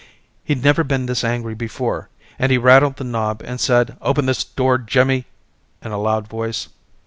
He'd 0.43 0.63
never 0.63 0.83
been 0.83 1.05
this 1.05 1.23
angry 1.23 1.53
before 1.53 2.09
and 2.39 2.51
he 2.51 2.57
rattled 2.57 2.95
the 2.95 3.03
knob 3.03 3.43
and 3.45 3.59
said 3.61 3.97
open 4.01 4.25
this 4.25 4.43
door 4.43 4.79
Jimmy 4.79 5.27
in 5.83 5.91
a 5.91 6.01
loud 6.01 6.27
voice. 6.27 6.69